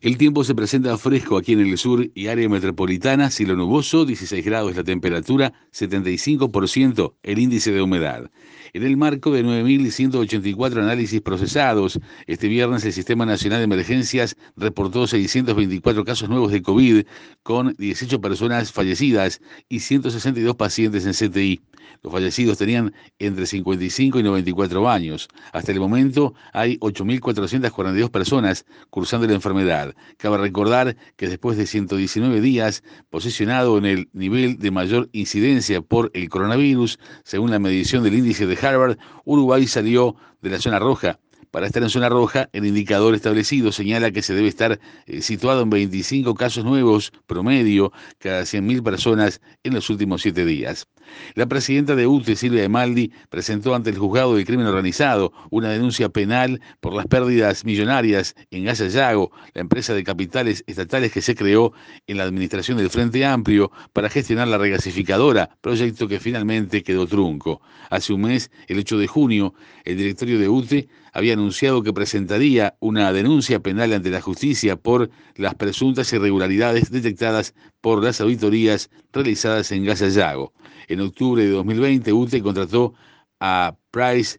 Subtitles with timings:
[0.00, 4.44] El tiempo se presenta fresco aquí en el sur y área metropolitana, cielo nuboso, 16
[4.44, 8.30] grados la temperatura, 75% el índice de humedad.
[8.74, 11.98] En el marco de 9.184 análisis procesados,
[12.28, 17.04] este viernes el Sistema Nacional de Emergencias reportó 624 casos nuevos de COVID,
[17.42, 21.60] con 18 personas fallecidas y 162 pacientes en CTI.
[22.02, 25.28] Los fallecidos tenían entre 55 y 94 años.
[25.52, 29.87] Hasta el momento hay 8.442 personas cursando la enfermedad.
[30.16, 36.10] Cabe recordar que después de 119 días posicionado en el nivel de mayor incidencia por
[36.14, 41.18] el coronavirus, según la medición del índice de Harvard, Uruguay salió de la zona roja
[41.50, 45.62] para estar en zona roja, el indicador establecido señala que se debe estar eh, situado
[45.62, 50.86] en 25 casos nuevos promedio cada 100.000 personas en los últimos siete días.
[51.34, 55.70] La presidenta de UTE, Silvia de Maldi, presentó ante el juzgado del crimen organizado una
[55.70, 61.22] denuncia penal por las pérdidas millonarias en Gaya Yago, la empresa de capitales estatales que
[61.22, 61.72] se creó
[62.06, 67.60] en la administración del Frente Amplio para gestionar la regasificadora, proyecto que finalmente quedó trunco.
[67.90, 72.76] Hace un mes, el 8 de junio, el directorio de UTE había anunciado que presentaría
[72.80, 79.72] una denuncia penal ante la justicia por las presuntas irregularidades detectadas por las auditorías realizadas
[79.72, 80.52] en Gas Yago.
[80.88, 82.94] En octubre de 2020, UTE contrató
[83.40, 84.38] a Price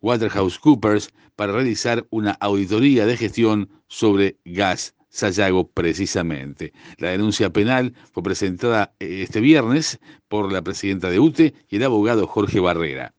[0.00, 0.60] Waterhouse
[1.36, 6.72] para realizar una auditoría de gestión sobre gas Sayago precisamente.
[6.98, 11.84] La denuncia penal fue presentada eh, este viernes por la presidenta de UTE y el
[11.84, 13.14] abogado Jorge Barrera.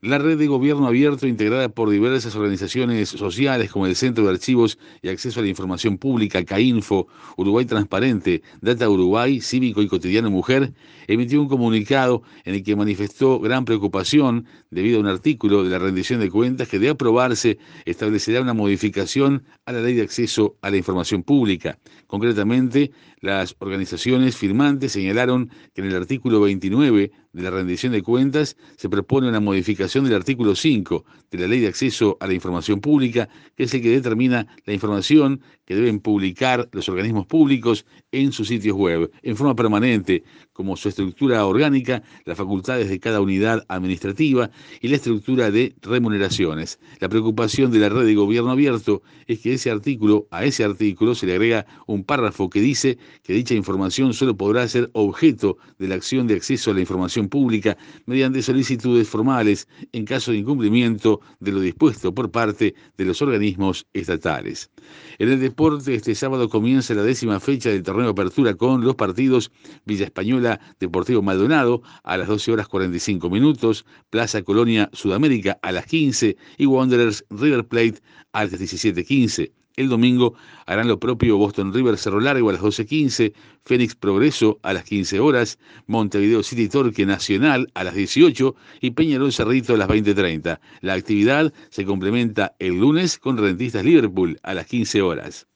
[0.00, 4.78] La red de gobierno abierto, integrada por diversas organizaciones sociales como el Centro de Archivos
[5.02, 10.72] y Acceso a la Información Pública, CAINFO, Uruguay Transparente, Data Uruguay, Cívico y Cotidiano Mujer,
[11.08, 15.80] emitió un comunicado en el que manifestó gran preocupación debido a un artículo de la
[15.80, 20.70] rendición de cuentas que de aprobarse establecerá una modificación a la ley de acceso a
[20.70, 21.76] la información pública.
[22.06, 28.56] Concretamente, las organizaciones firmantes señalaron que en el artículo 29 de la rendición de cuentas
[28.76, 32.80] se propone una modificación del artículo 5 de la Ley de Acceso a la Información
[32.80, 38.32] Pública, que es el que determina la información que deben publicar los organismos públicos en
[38.32, 40.24] sus sitios web, en forma permanente,
[40.54, 44.50] como su estructura orgánica, las facultades de cada unidad administrativa
[44.80, 46.80] y la estructura de remuneraciones.
[47.00, 51.14] La preocupación de la red de gobierno abierto es que ese artículo, a ese artículo
[51.14, 55.88] se le agrega un párrafo que dice que dicha información solo podrá ser objeto de
[55.88, 61.20] la acción de acceso a la información pública mediante solicitudes formales en caso de incumplimiento
[61.40, 64.70] de lo dispuesto por parte de los organismos estatales.
[65.18, 68.94] En el deporte, este sábado comienza la décima fecha del torneo de apertura con los
[68.94, 69.50] partidos
[69.84, 75.86] Villa Española Deportivo Maldonado a las 12 horas 45 minutos, Plaza Colonia Sudamérica a las
[75.86, 78.00] 15 y Wanderers River Plate
[78.32, 79.57] a las 17.15.
[79.78, 80.34] El domingo
[80.66, 83.32] harán lo propio Boston River Cerro Largo a las 12.15,
[83.64, 89.32] Fénix Progreso a las 15 horas, Montevideo City Torque Nacional a las 18 y Peñarol
[89.32, 90.58] Cerrito a las 20.30.
[90.80, 95.46] La actividad se complementa el lunes con Rentistas Liverpool a las 15 horas.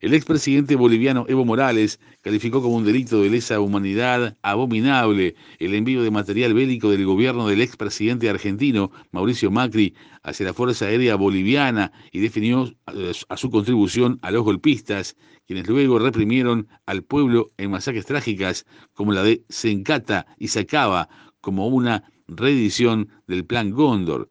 [0.00, 6.02] El expresidente boliviano Evo Morales calificó como un delito de lesa humanidad abominable el envío
[6.02, 11.92] de material bélico del gobierno del expresidente argentino Mauricio Macri hacia la Fuerza Aérea Boliviana
[12.12, 12.72] y definió
[13.28, 19.12] a su contribución a los golpistas, quienes luego reprimieron al pueblo en masacres trágicas como
[19.12, 21.08] la de Sencata y Sacaba
[21.40, 24.30] como una reedición del Plan Góndor,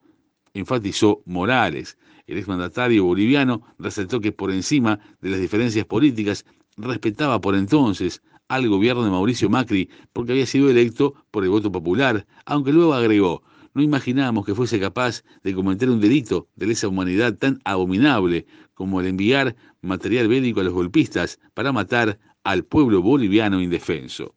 [0.53, 1.97] enfatizó Morales.
[2.27, 8.67] El exmandatario boliviano resaltó que por encima de las diferencias políticas respetaba por entonces al
[8.67, 13.43] gobierno de Mauricio Macri porque había sido electo por el voto popular, aunque luego agregó,
[13.75, 19.01] no imaginábamos que fuese capaz de cometer un delito de lesa humanidad tan abominable como
[19.01, 24.35] el enviar material bélico a los golpistas para matar al pueblo boliviano indefenso.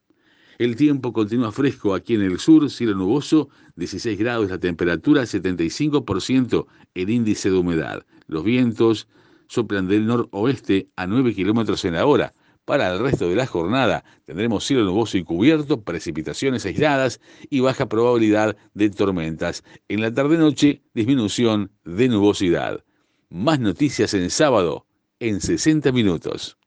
[0.58, 6.66] El tiempo continúa fresco aquí en el sur, cielo nuboso, 16 grados la temperatura, 75%
[6.94, 8.04] el índice de humedad.
[8.26, 9.06] Los vientos
[9.46, 12.34] soplan del noroeste a 9 kilómetros en la hora.
[12.64, 17.88] Para el resto de la jornada tendremos cielo nuboso y cubierto, precipitaciones aisladas y baja
[17.88, 19.62] probabilidad de tormentas.
[19.86, 22.84] En la tarde-noche, disminución de nubosidad.
[23.30, 24.86] Más noticias en sábado,
[25.20, 26.57] en 60 minutos.